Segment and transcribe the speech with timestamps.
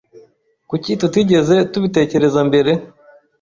[0.69, 2.71] Kuki tutigeze tubitekereza mbere?